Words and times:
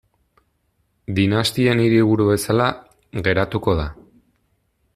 Dinastien 1.19 1.83
hiriburu 1.83 2.27
bezala 2.31 2.71
geratuko 3.29 3.77
da. 3.81 3.87